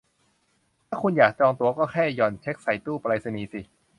[0.87, 3.61] ถ้าคุณอยากจองตั๋วก็แค่หย่อนเช็กใส่ตู้ไปรษณีย์สิ